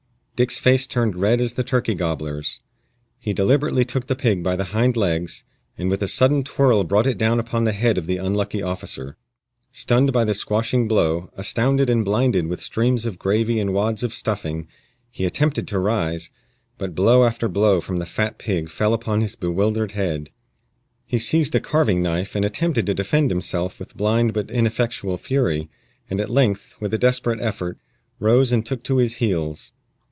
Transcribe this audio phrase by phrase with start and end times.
[0.35, 2.61] Dick's face turned red as a turkey gobbler's.
[3.19, 5.43] He deliberately took the pig by the hind legs,
[5.77, 9.17] and with a sudden whirl brought it down upon the head of the unlucky officer.
[9.71, 14.15] Stunned by the squashing blow, astounded and blinded with streams of gravy and wads of
[14.15, 14.67] stuffing,
[15.11, 16.31] he attempted to rise,
[16.79, 20.31] but blow after blow from the fat pig fell upon his bewildered head.
[21.05, 25.69] He seized a carving knife and attempted to defend himself with blind but ineffectual fury,
[26.09, 27.77] and at length, with a desperate effort,
[28.17, 29.71] rose and took to his heels.